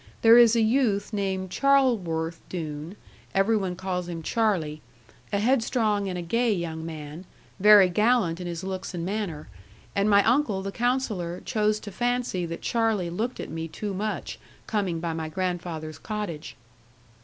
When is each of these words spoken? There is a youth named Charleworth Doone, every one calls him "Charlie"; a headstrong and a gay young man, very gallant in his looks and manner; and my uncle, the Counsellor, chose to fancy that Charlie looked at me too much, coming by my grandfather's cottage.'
There 0.23 0.39
is 0.39 0.55
a 0.55 0.61
youth 0.61 1.13
named 1.13 1.51
Charleworth 1.51 2.39
Doone, 2.49 2.95
every 3.35 3.55
one 3.55 3.75
calls 3.75 4.07
him 4.09 4.23
"Charlie"; 4.23 4.81
a 5.31 5.37
headstrong 5.37 6.07
and 6.09 6.17
a 6.17 6.23
gay 6.23 6.51
young 6.51 6.83
man, 6.83 7.25
very 7.59 7.87
gallant 7.87 8.41
in 8.41 8.47
his 8.47 8.63
looks 8.63 8.95
and 8.95 9.05
manner; 9.05 9.47
and 9.95 10.09
my 10.09 10.23
uncle, 10.23 10.63
the 10.63 10.71
Counsellor, 10.71 11.39
chose 11.45 11.79
to 11.81 11.91
fancy 11.91 12.47
that 12.47 12.63
Charlie 12.63 13.11
looked 13.11 13.39
at 13.39 13.51
me 13.51 13.67
too 13.67 13.93
much, 13.93 14.39
coming 14.65 14.99
by 14.99 15.13
my 15.13 15.29
grandfather's 15.29 15.99
cottage.' 15.99 16.55